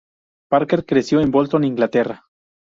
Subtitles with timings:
[0.49, 2.25] Parker creció en Bolton, Inglaterra.